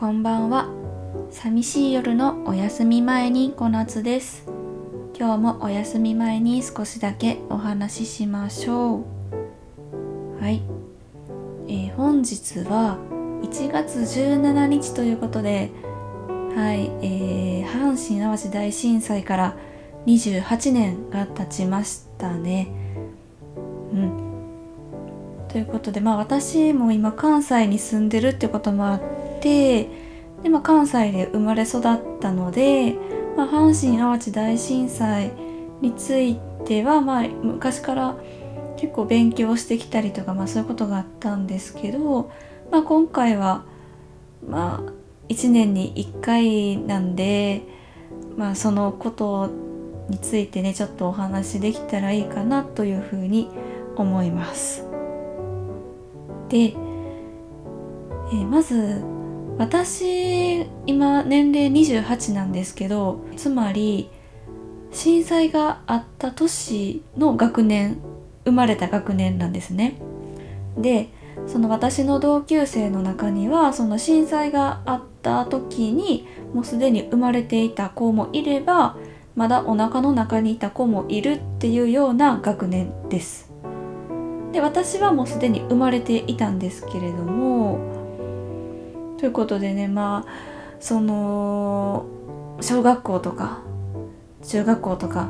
[0.00, 0.66] こんばんは。
[1.30, 4.46] 寂しい夜のお休み前に小夏です。
[5.14, 10.42] 今日もお休み前に少しだけお話ししましょう。
[10.42, 10.62] はい、
[11.68, 12.96] えー、本日は
[13.42, 15.70] 1月17日ということで
[16.56, 19.56] はい、えー、阪神・淡路大震災から
[20.06, 22.68] 28年が経ちましたね。
[23.92, 24.12] うん。
[25.48, 29.88] ということでまあ私も今関西に住んでるってこともあって
[30.42, 31.82] で、まあ、関西で生まれ育っ
[32.20, 32.96] たので、
[33.36, 35.32] まあ、阪神・淡路大震災
[35.80, 38.16] については、まあ、昔から
[38.76, 42.30] 結構勉強してきたりとか、まあ、そういうことがあったんですけど、
[42.70, 43.64] まあ、今回は
[44.46, 44.92] まあ
[45.28, 47.62] 1年に1回なんで、
[48.36, 49.50] まあ、そのこと
[50.08, 53.48] についてねちょっとお話できたらいいかなというふうに
[53.96, 54.84] 思います。
[56.48, 56.74] で、
[58.32, 59.04] え、まず
[59.60, 64.08] 私今年齢28なんですけどつまり
[64.90, 67.98] 震災があった年の学年
[68.46, 70.00] 生まれた学年なんですね。
[70.78, 71.10] で
[71.46, 78.96] その私の同級生の中にはその震災があった時にもうすでに生まれていた子もいれば
[79.36, 83.52] まだお腹の中にいた子もいるっていうような学年です。
[84.52, 87.89] で私はもうすでに生まれていたんですけれども
[89.20, 90.32] ということでねまあ
[90.80, 92.06] その
[92.62, 93.60] 小学校とか
[94.42, 95.28] 中学校とか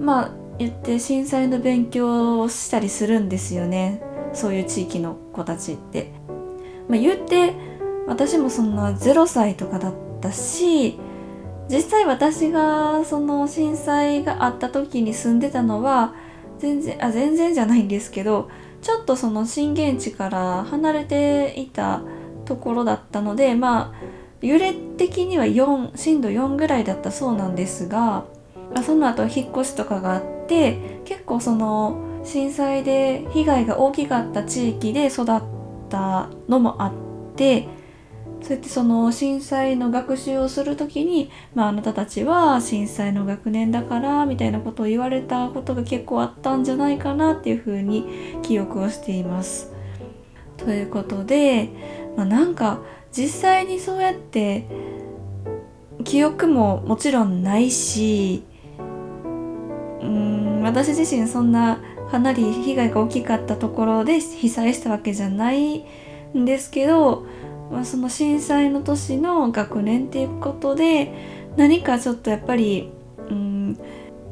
[0.00, 6.12] まあ言って震災の勉強をしたりするんですよねそういう地域の子たちって。
[6.88, 7.52] まあ、言って
[8.06, 10.98] 私もそんな0歳とかだったし
[11.68, 16.14] 実際私がその震災があった時に住んでたのは
[16.58, 18.48] 全然あ全然じゃないんですけど
[18.82, 22.02] ちょっとその震源地から離れていた
[22.46, 28.24] ところだったのでまあ揺れ的には4震度4ぐらいだったそうなんですが
[28.74, 35.26] まその後引っ越しとかがあって結構その震災で被害が大きかった地域で育っ
[35.88, 36.92] たのもあっ
[37.36, 37.68] て
[38.42, 49.72] そうやってその震災の学習をする時に、まあ、あなたたちは震災の学年だからみたいなことを言われたことが結構あったんじゃないかなっていうふうに記憶をしています。
[50.56, 51.70] ということで、
[52.16, 52.80] まあ、なんか
[53.12, 54.66] 実際にそうやって
[56.04, 58.44] 記憶ももちろんないし
[60.00, 65.84] うん私自身そんなかなり被害が大きかったところで被災したわけじゃない
[66.36, 67.26] んですけど
[67.70, 71.12] まあ、その震災の年の学年っていうことで
[71.56, 72.92] 何かちょっとやっぱり
[73.28, 73.78] うん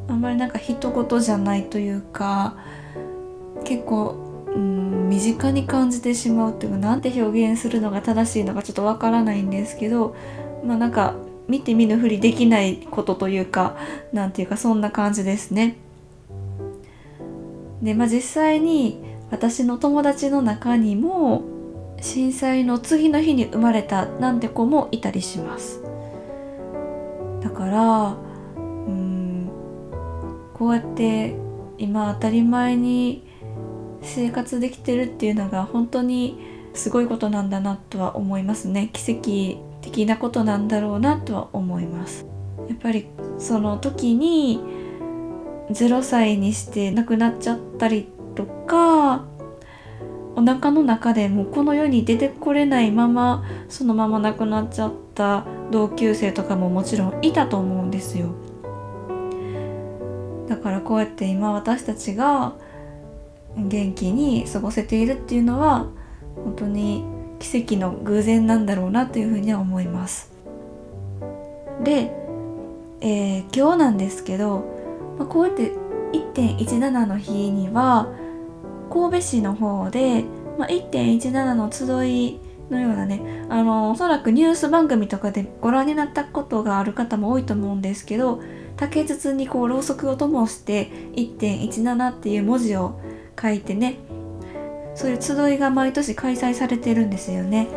[0.08, 2.56] あんまりなんか一言じゃないというか
[3.64, 10.16] 結構うん身近に感じてしまうっていうか何て表現するのが正しいのかちょっとわからないんですけど
[10.64, 11.14] まあなんか
[11.48, 13.76] 見て見ぬふりできないことというか
[14.12, 15.76] 何ていうかそんな感じですね。
[17.82, 18.98] でまあ実際に
[19.30, 21.44] 私の友達の中にも
[22.00, 25.82] 震災の次の日に生まれたなんて子もいたりします
[27.42, 28.16] だから
[28.56, 29.48] うん
[30.54, 31.34] こうやって
[31.78, 33.26] 今当たり前に
[34.04, 36.38] 生活できてるっていうのが本当に
[36.74, 38.90] すごいことなんだなとは思いますね。
[38.92, 42.26] 奇跡的なことなんだろうなとは思います。
[42.68, 43.06] やっぱり
[43.38, 44.60] その時に
[45.70, 49.24] 0歳にして亡くなっちゃったりとか
[50.36, 58.34] お腹の中でもこの世に出てこれないままそのまま亡くなっちゃった同級生とかももちろんいたと思うんですよ。
[60.48, 62.54] だからこうやって今私たちが
[63.56, 65.86] 元気に過ごせているっていうのは
[66.36, 67.04] 本当に
[67.38, 70.32] 奇跡の偶然なんだろうなというふうには思います。
[71.82, 72.12] で、
[73.00, 74.64] えー、今日なんですけど、
[75.18, 75.72] まあ、こうやって
[76.12, 78.08] 1.17の日には
[78.90, 80.24] 神戸市の方で、
[80.58, 82.40] まあ、1.17の集い
[82.70, 88.40] のようなねあのおそらくニュース番組とかでご覧になったことがある方も多いと思うんですけど
[88.76, 92.98] 竹筒にこうろうそくを灯して1.17っていう文字を
[93.40, 93.96] 書いてね
[94.94, 97.68] そういう集いが毎年開催されてるんですよね。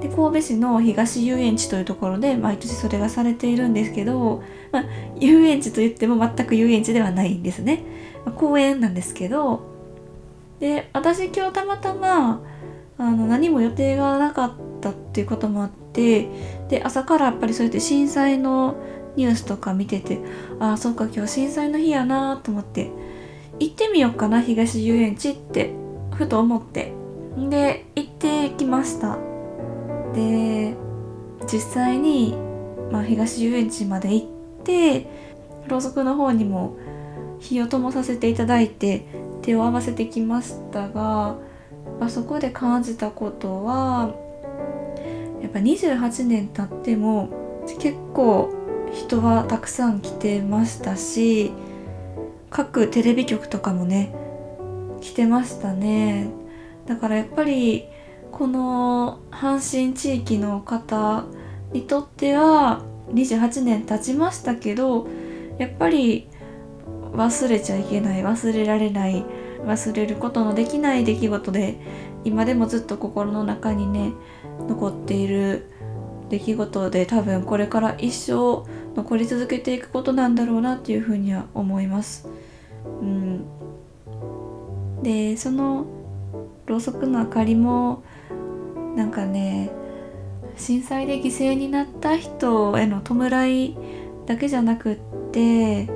[0.00, 4.42] で神戸市の東遊園地というところで毎年それがされているんですけど、
[4.72, 4.84] まあ、
[5.20, 7.84] 遊園地といっても全く遊園地ではないんですね。
[8.24, 9.62] まあ、公園なんですけど
[10.58, 12.40] で私今日たまたま
[12.98, 16.28] あの何も予定がなかったっていうこともあって
[16.68, 18.76] で朝からやっぱりそうやって震災の
[19.16, 20.20] ニュースとか見てて
[20.58, 22.90] ああそうか今日震災の日やなと思って
[23.58, 25.72] 行ってみようかな東遊園地って
[26.14, 26.92] ふと思って。
[27.48, 29.18] で行ってきました。
[30.14, 30.74] で
[31.50, 32.36] 実際に、
[32.90, 34.26] まあ、東遊園地まで行っ
[34.64, 35.06] て
[35.66, 36.76] ろうそくの方にも
[37.40, 39.06] 火を灯させていただいて
[39.42, 41.36] 手を合わせてきましたが、
[41.98, 44.14] まあ、そこで感じたことは
[45.40, 47.30] やっぱ28年経っても
[47.80, 48.52] 結構
[48.92, 51.52] 人はたくさん来てましたし
[52.52, 54.14] 各テレビ局とかもね
[55.00, 56.28] 来てましたね
[56.86, 57.86] だからやっぱり
[58.30, 61.24] この阪神地域の方
[61.72, 62.82] にとっては
[63.12, 65.06] 28年経ちましたけど
[65.58, 66.28] やっぱり
[67.12, 69.24] 忘れちゃいけない忘れられない
[69.64, 71.78] 忘れることのできない出来事で
[72.24, 74.12] 今でもずっと心の中にね
[74.68, 75.70] 残っている
[76.30, 78.64] 出来事で多分これから一生
[78.94, 82.26] 残り続けていくことなんだろうなっていうふうには思います。
[82.84, 83.44] うん、
[85.02, 85.86] でその
[86.66, 88.02] ろうそくの明かりも
[88.96, 89.70] なんかね
[90.56, 93.76] 震災で犠牲になった人への弔い
[94.26, 94.96] だけじゃなくっ
[95.32, 95.88] てやっ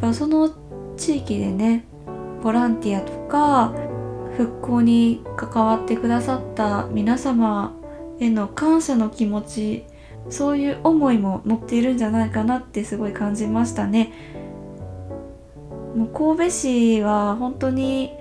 [0.00, 0.50] ぱその
[0.96, 1.84] 地域でね
[2.42, 3.72] ボランティアとか
[4.36, 7.74] 復興に関わってくださった皆様
[8.20, 9.84] への感謝の気持ち
[10.30, 14.12] そういう思いも乗っているんじゃないかなってすごい感じましたね。
[15.98, 18.12] もう神戸市は本当に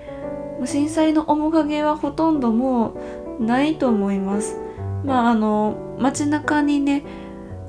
[0.65, 2.97] 震災の面影はほとんども
[3.39, 4.57] うないと思います。
[5.05, 7.03] まああの街中にね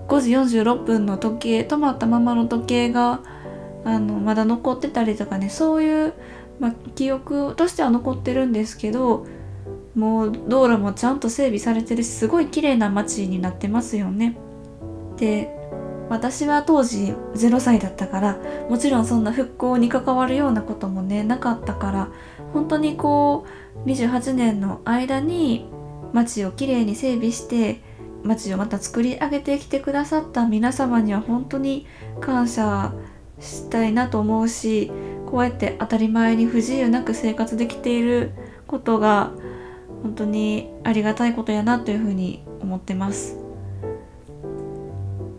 [0.08, 3.20] 5時46分の時計止まったままの時計が
[3.84, 6.14] あのまだ残ってたりとかねそういう、
[6.58, 9.26] ま、記憶としては残ってるんですけど
[9.94, 14.38] もう道路もちゃんと整備されてるしすごい綺麗な街になってますよね。
[15.18, 15.57] で
[16.10, 18.38] 私は当時0歳だったから
[18.68, 22.08] もちろんそんな復興に関わるようなこともねなかったから
[22.52, 23.46] 本当にこ
[23.84, 25.68] う28年の間に
[26.12, 27.82] 街をきれいに整備して
[28.24, 31.86] 街をまた作り上げてきてくださった皆様には本当に
[32.20, 32.92] 感謝
[33.38, 34.90] したいなと思うし
[35.26, 38.32] こうやって当たり前に不自由なく生活できている
[38.66, 39.32] ことが
[40.02, 43.47] 本当にありがたいことやなというふうに思ってます。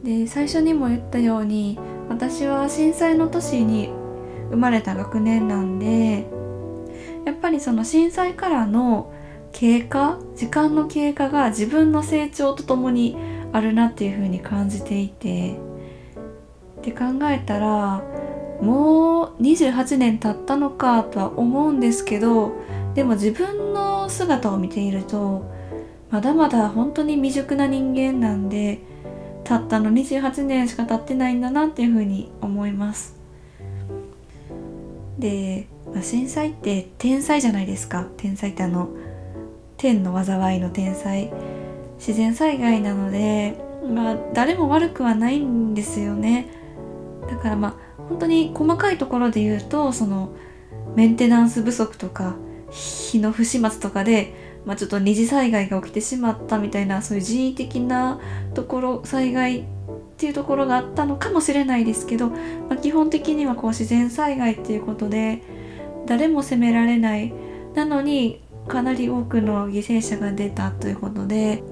[0.03, 1.77] で最初にも言ったように
[2.09, 3.89] 私は震災の年に
[4.49, 6.27] 生まれた学年なんで
[7.25, 9.13] やっぱりその震災からの
[9.51, 13.17] 経過時間の経過が自分の成長とともに
[13.51, 15.57] あるなっていうふうに感じていて
[16.79, 18.01] って考えたら
[18.61, 22.53] もう28年経ったのかとは思うんですけど
[22.93, 25.49] でも自分の姿を見ていると
[26.09, 28.81] まだまだ本当に未熟な人間なんで
[29.49, 33.15] たったの28年しか経ってないんだなっていうふうに思います。
[35.17, 38.05] で、まあ、震災って天才じゃないですか。
[38.17, 38.89] 天才ってあの
[39.75, 41.33] 天の災いの天才
[41.97, 43.59] 自然災害なので
[43.91, 46.47] まあ誰も悪くはないんですよね。
[47.27, 47.73] だからまあ
[48.07, 50.31] 本当に細かいところで言うとその
[50.95, 52.35] メンテナンス不足とか
[52.69, 58.19] 日の不始末とかで、まあ、ちょっと二次災害が起きてしまったみたいなそういう人為的な
[58.53, 59.63] ところ災害っ
[60.17, 62.37] ていうところがあったのかもしれないですけど、ま
[62.71, 65.41] あ、基本的にはこう自然災害っていうことで
[66.05, 67.33] 誰も責められない。
[67.75, 71.63] なのにかなり多くの犠牲者が出たということで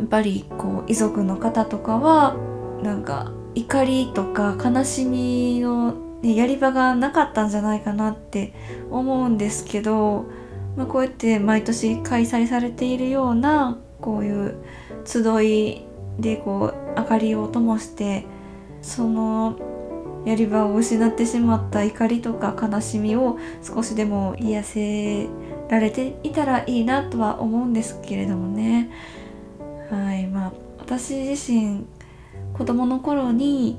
[0.00, 2.36] やっぱりこう遺族の方とかは
[2.82, 8.54] なんか怒りとか悲しみのね、やり場がなかったんじゃないかなって
[8.90, 10.24] 思うんですけど、
[10.76, 14.56] まあ、こうやって毎年開催されているようなこういう
[15.04, 15.82] 集い
[16.18, 18.26] でこう明かりを灯して
[18.82, 19.58] その
[20.24, 25.28] やり場を失ってしまった怒りとか悲しみを少しでも癒せ
[25.68, 28.90] られていたらいいなとは思うんですけれどもね。
[29.90, 31.86] はいまあ私自身
[32.54, 33.78] 子供の頃に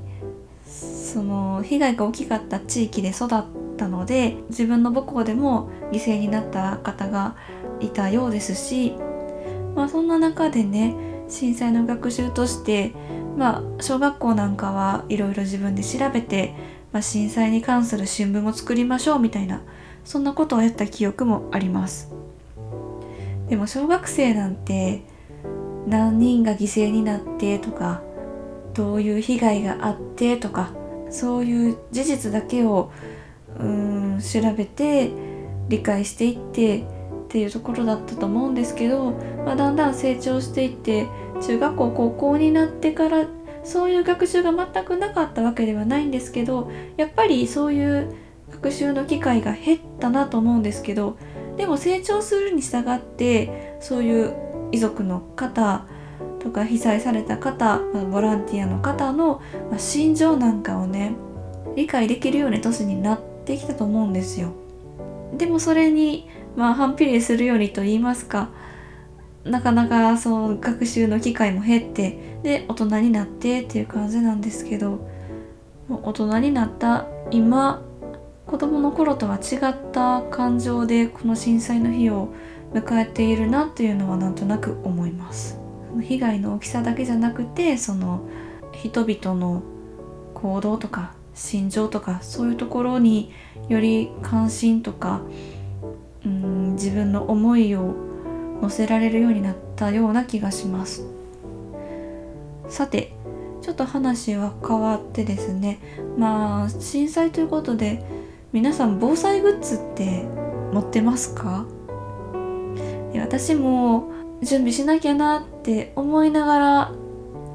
[0.66, 7.36] その被害が大きかった地域で育ったので自分の母校でも犠牲になった方が
[7.80, 8.94] いたようですし、
[9.74, 10.94] まあ、そんな中でね
[11.28, 12.92] 震災の学習として、
[13.36, 16.54] まあ、小学校なんかはいろいろ自分で調べて、
[16.92, 19.62] まあ、震災に関する新聞を作りましょうみたいな
[20.04, 22.12] そんなことをやった記憶もあります。
[23.48, 25.02] でも小学生なんて
[25.86, 28.02] 何人が犠牲になってとか
[28.74, 30.72] どういう被害があってとか
[31.10, 32.90] そういう事実だけを
[33.60, 35.10] うん調べて
[35.68, 36.82] 理解していってっ
[37.28, 39.10] ていうところだったと思うんですけど、
[39.44, 41.06] まあ、だんだん成長していって
[41.42, 43.26] 中学校高校になってから
[43.64, 48.14] そういう学習が全くなかったわけではないんですけどやっぱりそういう
[48.50, 51.18] 学習の機会が減ったなと思うんですけど
[51.56, 54.34] でも成長するに従ってそういう
[54.70, 55.84] 遺族の方
[56.38, 59.42] とか被災された方ボランティアの方の
[59.76, 61.16] 心情なんかをね
[61.74, 64.52] 理解できるような年になってきたと思うんですよ。
[65.36, 68.50] でもそれにまあ反比例するようにと言いますか
[69.44, 75.08] なかなかそう学習の機会も減ってで大人になってっていう感じなんですけど
[75.88, 77.82] 大人になった今
[78.46, 82.32] 子供の頃とは違った感情でこの震災の日を
[82.72, 85.58] 迎えているなっていうのはなんとなく思います
[86.02, 88.28] 被害の大きさだけじゃなくてその
[88.72, 89.62] 人々の
[90.34, 93.30] 行動とか心情とかそういうところに
[93.68, 95.20] より関心とか
[96.24, 97.94] うん自分の思いを
[98.60, 101.04] 乗せられるようになったような気がします。
[102.68, 103.12] さて
[103.62, 105.78] ちょっと話は変わってですね。
[106.16, 108.02] まあ震災ということで
[108.52, 110.24] 皆さん防災グッズって
[110.72, 111.66] 持ってますか？
[113.14, 114.10] 私も
[114.42, 116.92] 準備しなきゃなって思いながら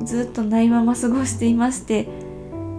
[0.04, 2.08] ずっとないまま過ごしていまして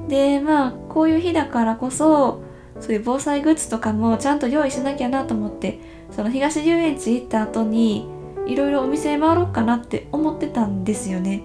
[0.09, 2.42] でまあこういう日だからこそ
[2.80, 5.78] そういう防災グッズとかもちゃんと用意しなきゃなと思って
[6.11, 8.09] その東遊園地行った後に
[8.47, 11.44] いろいろお店回ろうかなって思ってたんですよね。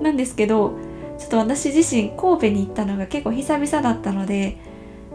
[0.00, 0.72] なんですけど
[1.18, 4.58] ちょっと私自身神戸に行ったのが結構久々だったので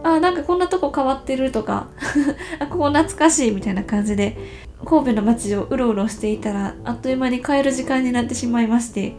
[0.04, 1.88] あなんかこんなとこ変わってるとか
[2.60, 4.38] あここ懐かしいみたいな感じで
[4.86, 9.14] 神戸の街をうろうろしていたらあっという間に帰る時間になってしまいまして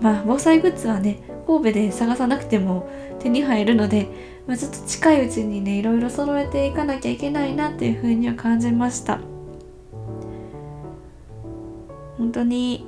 [0.00, 2.88] まあ防災グッズはね神戸で探さなくても
[3.20, 4.08] 手に入るので、
[4.46, 9.20] まあ、ちょっと近いうちにねいろいろ揃えていかなきゃいけないなっていうふうには感じました。
[12.18, 12.86] 本当に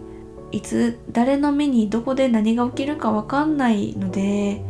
[0.52, 4.62] いつ誰の目にどこで何が起きるか分かんないので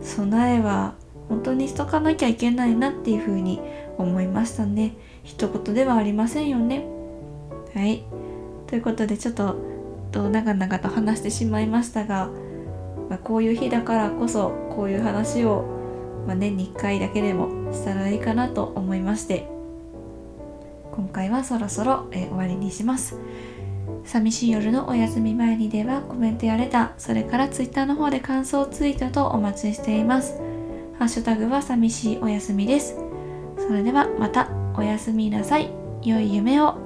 [0.00, 0.94] 備えは
[1.28, 3.60] 本当にしとかなきゃいけないなっていうふうに
[3.98, 4.96] 思いましたね。
[5.22, 6.84] 一言ではありませんよね。
[7.74, 8.04] はい。
[8.66, 9.56] ということでちょっと
[10.12, 12.30] 長々と話してしまいましたが、
[13.14, 15.62] まあ、こういう日だからこそこういう話を、
[16.26, 19.48] まあ、年に1回だけでもしたらいいかなと思いまして
[20.90, 23.18] 今回はそろそろ、え終わりにします。
[24.04, 30.38] 寂しい夜のお休み前にではコメントやレターそれから Twitter の方で感想ツイートとお待ちしています。
[30.98, 32.96] ハッシュタグは寂しいお休みです。
[33.58, 35.70] それではまたおやすみなさい。
[36.02, 36.83] 良い夢を。